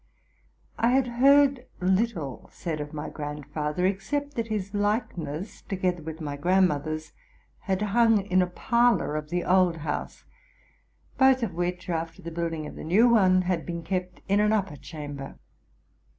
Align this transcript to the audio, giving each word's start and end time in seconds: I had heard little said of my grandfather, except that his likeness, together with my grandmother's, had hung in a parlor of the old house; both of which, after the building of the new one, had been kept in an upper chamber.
I 0.79 0.87
had 0.93 1.05
heard 1.05 1.67
little 1.79 2.49
said 2.51 2.81
of 2.81 2.91
my 2.91 3.07
grandfather, 3.07 3.85
except 3.85 4.33
that 4.35 4.47
his 4.47 4.73
likeness, 4.73 5.61
together 5.61 6.01
with 6.01 6.19
my 6.19 6.37
grandmother's, 6.37 7.13
had 7.59 7.83
hung 7.83 8.25
in 8.25 8.41
a 8.41 8.47
parlor 8.47 9.15
of 9.15 9.29
the 9.29 9.43
old 9.43 9.77
house; 9.85 10.25
both 11.19 11.43
of 11.43 11.53
which, 11.53 11.87
after 11.87 12.23
the 12.23 12.31
building 12.31 12.65
of 12.65 12.73
the 12.75 12.83
new 12.83 13.09
one, 13.09 13.43
had 13.43 13.63
been 13.63 13.83
kept 13.83 14.21
in 14.27 14.39
an 14.39 14.51
upper 14.51 14.75
chamber. 14.77 15.37